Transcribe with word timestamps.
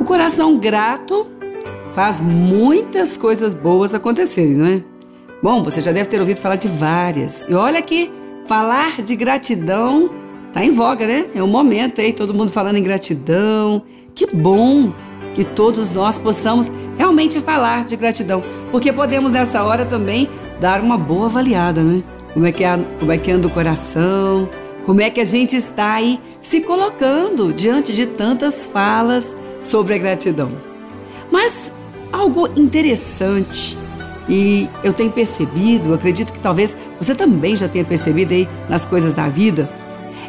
O 0.00 0.04
coração 0.04 0.56
grato 0.56 1.26
faz 1.92 2.22
muitas 2.22 3.18
coisas 3.18 3.52
boas 3.52 3.94
acontecerem, 3.94 4.54
não 4.54 4.66
é? 4.66 4.82
Bom, 5.42 5.62
você 5.62 5.82
já 5.82 5.92
deve 5.92 6.08
ter 6.08 6.18
ouvido 6.18 6.38
falar 6.38 6.56
de 6.56 6.68
várias. 6.68 7.46
E 7.46 7.52
olha 7.52 7.82
que 7.82 8.10
falar 8.46 9.02
de 9.02 9.14
gratidão 9.14 10.08
tá 10.54 10.64
em 10.64 10.72
voga, 10.72 11.06
né? 11.06 11.26
É 11.34 11.42
um 11.42 11.46
momento 11.46 12.00
aí, 12.00 12.14
todo 12.14 12.32
mundo 12.32 12.50
falando 12.50 12.76
em 12.76 12.82
gratidão. 12.82 13.82
Que 14.14 14.26
bom 14.26 14.90
que 15.34 15.44
todos 15.44 15.90
nós 15.90 16.18
possamos 16.18 16.72
realmente 16.96 17.38
falar 17.38 17.84
de 17.84 17.94
gratidão, 17.94 18.42
porque 18.70 18.90
podemos 18.92 19.32
nessa 19.32 19.62
hora 19.62 19.84
também 19.84 20.30
dar 20.58 20.80
uma 20.80 20.96
boa 20.96 21.26
avaliada, 21.26 21.82
né? 21.82 22.02
Como 22.32 22.46
é 22.46 22.52
que, 22.52 22.64
é, 22.64 22.78
como 22.98 23.12
é 23.12 23.18
que 23.18 23.30
anda 23.30 23.46
o 23.46 23.50
coração, 23.50 24.48
como 24.86 25.02
é 25.02 25.10
que 25.10 25.20
a 25.20 25.26
gente 25.26 25.56
está 25.56 25.92
aí 25.92 26.18
se 26.40 26.62
colocando 26.62 27.52
diante 27.52 27.92
de 27.92 28.06
tantas 28.06 28.64
falas 28.64 29.36
sobre 29.60 29.94
a 29.94 29.98
gratidão. 29.98 30.52
Mas 31.30 31.72
algo 32.12 32.48
interessante 32.58 33.78
e 34.28 34.68
eu 34.84 34.92
tenho 34.92 35.10
percebido, 35.10 35.92
acredito 35.92 36.32
que 36.32 36.38
talvez 36.38 36.76
você 37.00 37.14
também 37.14 37.56
já 37.56 37.68
tenha 37.68 37.84
percebido 37.84 38.32
aí 38.32 38.48
nas 38.68 38.84
coisas 38.84 39.12
da 39.12 39.28
vida, 39.28 39.68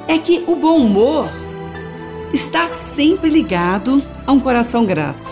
é 0.08 0.18
que 0.18 0.44
o 0.48 0.56
bom 0.56 0.78
humor 0.78 1.30
está 2.34 2.68
sempre 2.68 3.30
ligado 3.30 4.02
a 4.26 4.32
um 4.32 4.40
coração 4.40 4.86
grato. 4.86 5.32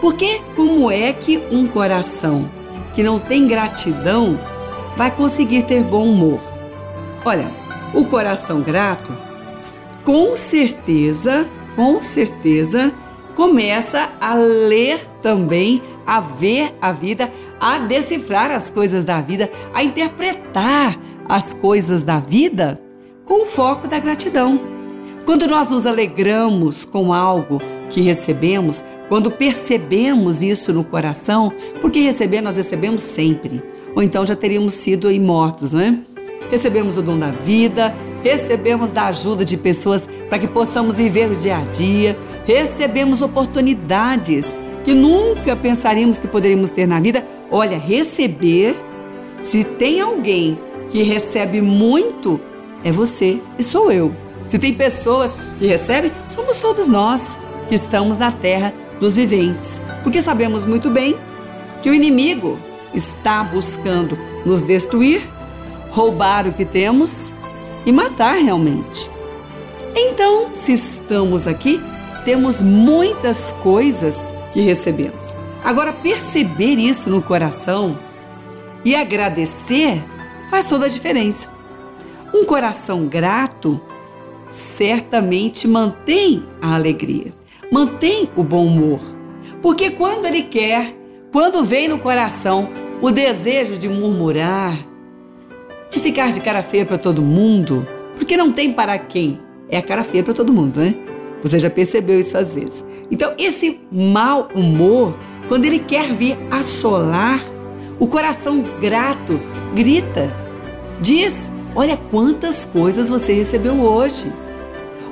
Porque 0.00 0.40
como 0.56 0.90
é 0.90 1.12
que 1.12 1.40
um 1.50 1.66
coração 1.66 2.48
que 2.94 3.02
não 3.02 3.18
tem 3.18 3.46
gratidão 3.46 4.38
vai 4.96 5.10
conseguir 5.10 5.62
ter 5.62 5.84
bom 5.84 6.08
humor? 6.08 6.40
Olha, 7.24 7.48
o 7.94 8.04
coração 8.04 8.60
grato, 8.60 9.12
com 10.04 10.36
certeza, 10.36 11.46
com 11.78 12.02
certeza, 12.02 12.92
começa 13.36 14.10
a 14.20 14.34
ler 14.34 14.98
também, 15.22 15.80
a 16.04 16.20
ver 16.20 16.74
a 16.80 16.90
vida, 16.90 17.30
a 17.60 17.78
decifrar 17.78 18.50
as 18.50 18.68
coisas 18.68 19.04
da 19.04 19.20
vida, 19.20 19.48
a 19.72 19.84
interpretar 19.84 20.98
as 21.28 21.52
coisas 21.52 22.02
da 22.02 22.18
vida 22.18 22.82
com 23.24 23.44
o 23.44 23.46
foco 23.46 23.86
da 23.86 24.00
gratidão. 24.00 24.58
Quando 25.24 25.46
nós 25.46 25.70
nos 25.70 25.86
alegramos 25.86 26.84
com 26.84 27.12
algo 27.12 27.62
que 27.90 28.00
recebemos, 28.00 28.82
quando 29.08 29.30
percebemos 29.30 30.42
isso 30.42 30.72
no 30.72 30.82
coração, 30.82 31.52
porque 31.80 32.00
receber 32.00 32.40
nós 32.40 32.56
recebemos 32.56 33.02
sempre, 33.02 33.62
ou 33.94 34.02
então 34.02 34.26
já 34.26 34.34
teríamos 34.34 34.72
sido 34.72 35.12
imortos, 35.12 35.72
não 35.74 35.80
é? 35.80 35.96
Recebemos 36.50 36.96
o 36.96 37.02
dom 37.02 37.16
da 37.16 37.30
vida, 37.30 37.94
recebemos 38.22 38.90
da 38.90 39.04
ajuda 39.04 39.44
de 39.44 39.56
pessoas 39.56 40.08
para 40.28 40.38
que 40.38 40.48
possamos 40.48 40.96
viver 40.96 41.30
o 41.30 41.34
dia 41.34 41.58
a 41.58 41.64
dia, 41.64 42.18
recebemos 42.46 43.22
oportunidades 43.22 44.46
que 44.84 44.94
nunca 44.94 45.54
pensaríamos 45.54 46.18
que 46.18 46.26
poderíamos 46.26 46.70
ter 46.70 46.86
na 46.86 47.00
vida. 47.00 47.24
Olha, 47.50 47.78
receber, 47.78 48.74
se 49.40 49.64
tem 49.64 50.00
alguém 50.00 50.58
que 50.90 51.02
recebe 51.02 51.60
muito, 51.60 52.40
é 52.82 52.90
você 52.90 53.40
e 53.58 53.62
sou 53.62 53.92
eu. 53.92 54.14
Se 54.46 54.58
tem 54.58 54.72
pessoas 54.72 55.34
que 55.58 55.66
recebem, 55.66 56.10
somos 56.28 56.56
todos 56.56 56.88
nós 56.88 57.38
que 57.68 57.74
estamos 57.74 58.16
na 58.16 58.32
terra 58.32 58.72
dos 58.98 59.14
viventes. 59.14 59.80
Porque 60.02 60.22
sabemos 60.22 60.64
muito 60.64 60.88
bem 60.88 61.14
que 61.82 61.90
o 61.90 61.94
inimigo 61.94 62.58
está 62.94 63.42
buscando 63.42 64.18
nos 64.46 64.62
destruir, 64.62 65.20
roubar 65.90 66.46
o 66.46 66.52
que 66.52 66.64
temos 66.64 67.32
e 67.88 67.92
matar 67.92 68.34
realmente. 68.34 69.10
Então, 69.96 70.50
se 70.52 70.74
estamos 70.74 71.48
aqui, 71.48 71.80
temos 72.22 72.60
muitas 72.60 73.52
coisas 73.62 74.22
que 74.52 74.60
recebemos. 74.60 75.34
Agora, 75.64 75.90
perceber 75.90 76.74
isso 76.74 77.08
no 77.08 77.22
coração 77.22 77.98
e 78.84 78.94
agradecer 78.94 80.04
faz 80.50 80.68
toda 80.68 80.84
a 80.84 80.88
diferença. 80.88 81.48
Um 82.34 82.44
coração 82.44 83.06
grato 83.06 83.80
certamente 84.50 85.66
mantém 85.66 86.44
a 86.60 86.74
alegria, 86.74 87.32
mantém 87.72 88.28
o 88.36 88.44
bom 88.44 88.66
humor. 88.66 89.00
Porque 89.62 89.92
quando 89.92 90.26
ele 90.26 90.42
quer, 90.42 90.94
quando 91.32 91.64
vem 91.64 91.88
no 91.88 91.98
coração 91.98 92.68
o 93.00 93.10
desejo 93.10 93.78
de 93.78 93.88
murmurar, 93.88 94.76
de 95.90 96.00
ficar 96.00 96.30
de 96.32 96.40
cara 96.40 96.62
feia 96.62 96.84
para 96.84 96.98
todo 96.98 97.22
mundo, 97.22 97.86
porque 98.16 98.36
não 98.36 98.50
tem 98.50 98.72
para 98.72 98.98
quem, 98.98 99.38
é 99.68 99.78
a 99.78 99.82
cara 99.82 100.02
feia 100.02 100.22
para 100.22 100.34
todo 100.34 100.52
mundo, 100.52 100.80
né? 100.80 100.94
Você 101.42 101.58
já 101.58 101.70
percebeu 101.70 102.18
isso 102.18 102.36
às 102.36 102.54
vezes. 102.54 102.84
Então, 103.10 103.32
esse 103.38 103.80
mau 103.90 104.48
humor, 104.54 105.16
quando 105.46 105.64
ele 105.64 105.78
quer 105.78 106.12
vir 106.12 106.36
assolar, 106.50 107.42
o 107.98 108.06
coração 108.06 108.64
grato 108.80 109.40
grita, 109.74 110.30
diz 111.00 111.50
Olha 111.74 111.96
quantas 112.10 112.64
coisas 112.64 113.08
você 113.08 113.32
recebeu 113.32 113.80
hoje. 113.80 114.32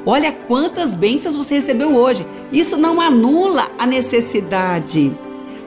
Olha 0.05 0.33
quantas 0.33 0.95
bênçãos 0.95 1.37
você 1.37 1.55
recebeu 1.55 1.95
hoje. 1.95 2.27
Isso 2.51 2.77
não 2.77 3.01
anula 3.01 3.71
a 3.79 3.87
necessidade, 3.87 5.17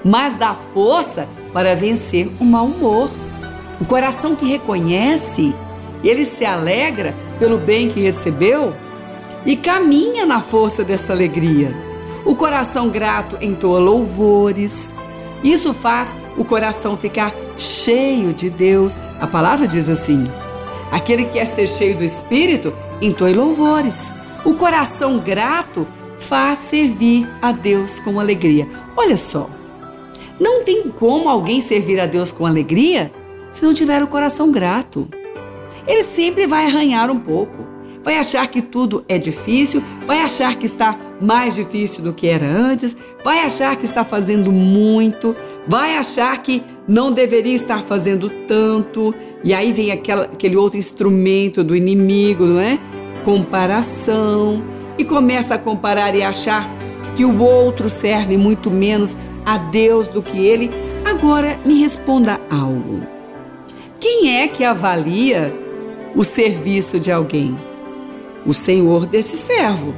mas 0.03 0.35
dá 0.35 0.53
força 0.53 1.27
para 1.53 1.75
vencer 1.75 2.29
o 2.39 2.43
mau 2.43 2.65
humor. 2.65 3.09
O 3.79 3.85
coração 3.85 4.35
que 4.35 4.45
reconhece, 4.45 5.55
ele 6.03 6.25
se 6.25 6.43
alegra 6.45 7.15
pelo 7.39 7.57
bem 7.57 7.89
que 7.89 8.01
recebeu 8.01 8.73
e 9.45 9.55
caminha 9.55 10.25
na 10.25 10.41
força 10.41 10.83
dessa 10.83 11.13
alegria. 11.13 11.73
O 12.25 12.35
coração 12.35 12.89
grato 12.89 13.37
entoa 13.41 13.79
louvores. 13.79 14.91
Isso 15.41 15.73
faz 15.73 16.09
o 16.37 16.43
coração 16.43 16.97
ficar 16.97 17.33
cheio 17.57 18.33
de 18.33 18.49
Deus. 18.49 18.97
A 19.21 19.25
palavra 19.25 19.65
diz 19.65 19.87
assim: 19.87 20.29
Aquele 20.91 21.23
que 21.23 21.33
quer 21.33 21.45
ser 21.45 21.67
cheio 21.67 21.95
do 21.95 22.03
Espírito, 22.03 22.73
entoe 23.01 23.33
louvores. 23.33 24.13
O 24.43 24.55
coração 24.55 25.19
grato 25.19 25.87
faz 26.17 26.59
servir 26.59 27.29
a 27.41 27.53
Deus 27.53 27.99
com 28.01 28.19
alegria. 28.19 28.67
Olha 28.97 29.15
só, 29.15 29.49
não 30.37 30.63
tem 30.65 30.89
como 30.89 31.29
alguém 31.29 31.61
servir 31.61 31.99
a 31.99 32.05
Deus 32.05 32.31
com 32.31 32.45
alegria 32.45 33.11
se 33.51 33.63
não 33.63 33.73
tiver 33.73 34.01
o 34.03 34.07
coração 34.07 34.51
grato. 34.51 35.07
Ele 35.87 36.03
sempre 36.03 36.45
vai 36.45 36.65
arranhar 36.65 37.09
um 37.09 37.19
pouco, 37.19 37.65
vai 38.03 38.17
achar 38.17 38.47
que 38.47 38.61
tudo 38.61 39.03
é 39.07 39.17
difícil, 39.17 39.83
vai 40.05 40.21
achar 40.21 40.55
que 40.55 40.65
está 40.65 40.97
mais 41.19 41.55
difícil 41.55 42.03
do 42.03 42.13
que 42.13 42.27
era 42.27 42.45
antes, 42.45 42.95
vai 43.23 43.39
achar 43.39 43.75
que 43.75 43.85
está 43.85 44.05
fazendo 44.05 44.51
muito, 44.51 45.35
vai 45.67 45.97
achar 45.97 46.37
que 46.41 46.63
não 46.87 47.11
deveria 47.11 47.55
estar 47.55 47.83
fazendo 47.83 48.29
tanto, 48.47 49.13
e 49.43 49.53
aí 49.53 49.71
vem 49.71 49.91
aquela, 49.91 50.23
aquele 50.23 50.55
outro 50.55 50.77
instrumento 50.77 51.63
do 51.63 51.75
inimigo, 51.75 52.45
não 52.45 52.59
é? 52.59 52.79
Comparação, 53.25 54.63
e 54.97 55.05
começa 55.05 55.55
a 55.55 55.57
comparar 55.57 56.13
e 56.13 56.21
achar 56.21 56.69
que 57.15 57.25
o 57.25 57.41
outro 57.41 57.89
serve 57.89 58.37
muito 58.37 58.69
menos 58.69 59.15
a 59.45 59.57
Deus 59.57 60.07
do 60.07 60.21
que 60.21 60.37
ele. 60.45 60.69
Agora 61.05 61.59
me 61.65 61.79
responda 61.79 62.39
algo. 62.49 63.18
Quem 63.99 64.37
é 64.37 64.47
que 64.47 64.63
avalia 64.63 65.53
o 66.15 66.23
serviço 66.23 66.97
de 66.97 67.11
alguém? 67.11 67.57
O 68.45 68.53
Senhor 68.53 69.05
desse 69.05 69.35
servo. 69.35 69.93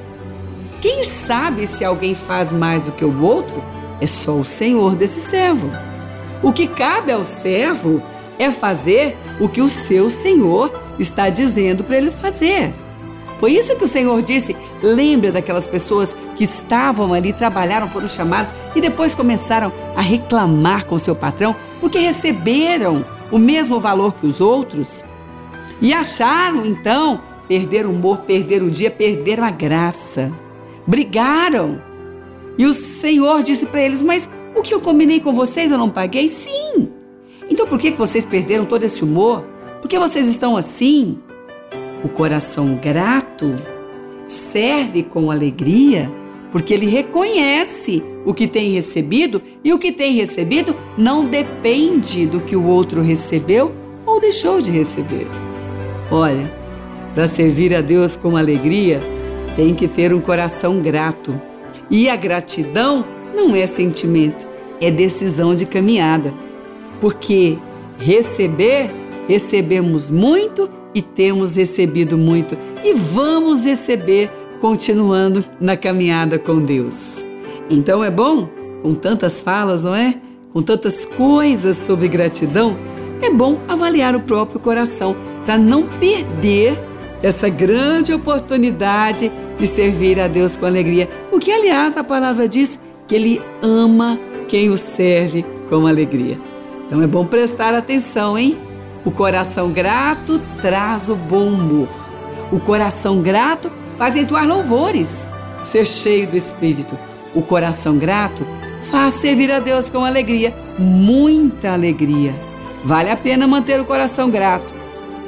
Quem 0.81 1.03
sabe 1.03 1.67
se 1.67 1.85
alguém 1.85 2.15
faz 2.15 2.51
mais 2.51 2.83
do 2.83 2.91
que 2.91 3.05
o 3.05 3.21
outro 3.21 3.63
é 3.99 4.07
só 4.07 4.31
o 4.31 4.43
Senhor 4.43 4.95
desse 4.95 5.21
servo. 5.21 5.69
O 6.41 6.51
que 6.51 6.65
cabe 6.65 7.11
ao 7.11 7.23
servo 7.23 8.01
é 8.39 8.49
fazer 8.49 9.15
o 9.39 9.47
que 9.47 9.61
o 9.61 9.69
seu 9.69 10.09
Senhor 10.09 10.73
está 10.97 11.29
dizendo 11.29 11.83
para 11.83 11.97
ele 11.97 12.09
fazer. 12.09 12.73
Foi 13.39 13.51
isso 13.51 13.75
que 13.75 13.83
o 13.83 13.87
Senhor 13.87 14.19
disse. 14.23 14.55
Lembra 14.81 15.31
daquelas 15.31 15.67
pessoas 15.67 16.15
que 16.35 16.43
estavam 16.43 17.13
ali, 17.13 17.33
trabalharam, 17.33 17.87
foram 17.87 18.07
chamadas 18.07 18.51
e 18.75 18.81
depois 18.81 19.13
começaram 19.13 19.71
a 19.95 20.01
reclamar 20.01 20.85
com 20.85 20.97
seu 20.97 21.15
patrão 21.15 21.55
porque 21.79 21.99
receberam 21.99 23.05
o 23.31 23.37
mesmo 23.37 23.79
valor 23.79 24.13
que 24.15 24.27
os 24.27 24.41
outros? 24.41 25.03
E 25.81 25.93
acharam 25.93 26.65
então 26.65 27.21
perder 27.47 27.85
o 27.85 27.91
humor, 27.91 28.19
perder 28.19 28.61
o 28.61 28.69
dia, 28.69 28.91
perderam 28.91 29.43
a 29.43 29.51
graça 29.51 30.31
brigaram. 30.85 31.81
E 32.57 32.65
o 32.65 32.73
Senhor 32.73 33.43
disse 33.43 33.65
para 33.65 33.81
eles: 33.81 34.01
Mas 34.01 34.29
o 34.55 34.61
que 34.61 34.73
eu 34.73 34.81
combinei 34.81 35.19
com 35.19 35.33
vocês 35.33 35.71
eu 35.71 35.77
não 35.77 35.89
paguei? 35.89 36.27
Sim. 36.27 36.89
Então 37.49 37.67
por 37.67 37.79
que, 37.79 37.91
que 37.91 37.97
vocês 37.97 38.25
perderam 38.25 38.65
todo 38.65 38.83
esse 38.83 39.03
humor? 39.03 39.45
Por 39.81 39.87
que 39.87 39.97
vocês 39.97 40.27
estão 40.27 40.55
assim? 40.55 41.17
O 42.03 42.09
coração 42.09 42.79
grato 42.81 43.55
serve 44.27 45.03
com 45.03 45.31
alegria 45.31 46.11
porque 46.51 46.73
ele 46.73 46.85
reconhece 46.85 48.03
o 48.25 48.33
que 48.33 48.47
tem 48.47 48.71
recebido 48.71 49.41
e 49.63 49.73
o 49.73 49.79
que 49.79 49.91
tem 49.91 50.13
recebido 50.13 50.75
não 50.97 51.25
depende 51.25 52.25
do 52.25 52.41
que 52.41 52.55
o 52.55 52.65
outro 52.65 53.01
recebeu 53.01 53.71
ou 54.05 54.19
deixou 54.19 54.61
de 54.61 54.69
receber. 54.69 55.27
Olha, 56.11 56.51
para 57.13 57.27
servir 57.27 57.73
a 57.73 57.81
Deus 57.81 58.15
com 58.15 58.35
alegria, 58.35 59.01
tem 59.55 59.73
que 59.73 59.87
ter 59.87 60.13
um 60.13 60.19
coração 60.19 60.79
grato. 60.81 61.39
E 61.89 62.09
a 62.09 62.15
gratidão 62.15 63.05
não 63.35 63.55
é 63.55 63.65
sentimento, 63.65 64.45
é 64.79 64.91
decisão 64.91 65.55
de 65.55 65.65
caminhada. 65.65 66.33
Porque 66.99 67.57
receber, 67.97 68.91
recebemos 69.27 70.09
muito 70.09 70.69
e 70.93 71.01
temos 71.01 71.55
recebido 71.55 72.17
muito 72.17 72.57
e 72.83 72.93
vamos 72.93 73.63
receber 73.63 74.29
continuando 74.61 75.43
na 75.59 75.75
caminhada 75.75 76.37
com 76.37 76.63
Deus. 76.63 77.25
Então 77.69 78.03
é 78.03 78.11
bom, 78.11 78.47
com 78.83 78.93
tantas 78.93 79.41
falas, 79.41 79.83
não 79.83 79.95
é? 79.95 80.15
Com 80.53 80.61
tantas 80.61 81.03
coisas 81.03 81.75
sobre 81.77 82.07
gratidão, 82.07 82.77
é 83.21 83.29
bom 83.29 83.57
avaliar 83.67 84.15
o 84.15 84.21
próprio 84.21 84.59
coração 84.59 85.15
para 85.45 85.57
não 85.57 85.83
perder 85.83 86.77
essa 87.23 87.49
grande 87.49 88.13
oportunidade 88.13 89.31
de 89.57 89.65
servir 89.65 90.19
a 90.19 90.27
Deus 90.27 90.55
com 90.55 90.65
alegria. 90.65 91.09
O 91.31 91.39
que, 91.39 91.51
aliás, 91.51 91.97
a 91.97 92.03
palavra 92.03 92.47
diz 92.47 92.79
que 93.07 93.15
Ele 93.15 93.41
ama 93.61 94.19
quem 94.47 94.69
o 94.69 94.77
serve 94.77 95.43
com 95.69 95.87
alegria. 95.87 96.37
Então 96.85 97.01
é 97.01 97.07
bom 97.07 97.25
prestar 97.25 97.73
atenção, 97.73 98.37
hein? 98.37 98.57
O 99.03 99.11
coração 99.11 99.71
grato 99.71 100.39
traz 100.61 101.09
o 101.09 101.15
bom 101.15 101.47
humor. 101.47 101.87
O 102.51 102.59
coração 102.59 103.21
grato 103.21 103.71
faz 104.01 104.15
entoar 104.15 104.47
louvores, 104.47 105.29
ser 105.63 105.85
cheio 105.85 106.25
do 106.25 106.35
Espírito. 106.35 106.97
O 107.35 107.43
coração 107.43 107.99
grato 107.99 108.43
faz 108.89 109.13
servir 109.13 109.51
a 109.51 109.59
Deus 109.59 109.91
com 109.91 110.03
alegria, 110.03 110.51
muita 110.79 111.73
alegria. 111.73 112.33
Vale 112.83 113.11
a 113.11 113.15
pena 113.15 113.45
manter 113.45 113.79
o 113.79 113.85
coração 113.85 114.31
grato 114.31 114.73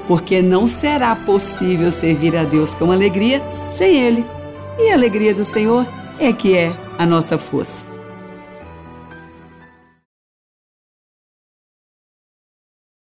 porque 0.07 0.41
não 0.41 0.65
será 0.65 1.15
possível 1.15 1.91
servir 1.91 2.35
a 2.35 2.45
Deus 2.45 2.73
com 2.73 2.91
alegria 2.91 3.43
sem 3.69 3.95
Ele. 3.95 4.25
E 4.79 4.89
a 4.89 4.95
alegria 4.95 5.35
do 5.35 5.45
Senhor 5.45 5.85
é 6.17 6.33
que 6.33 6.57
é 6.57 6.73
a 6.97 7.05
nossa 7.05 7.37
força. 7.37 7.92